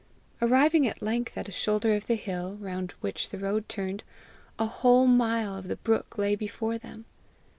[0.41, 4.03] Arriving at length at a shoulder of the hill round which the road turned,
[4.57, 7.05] a whole mile of the brook lay before them.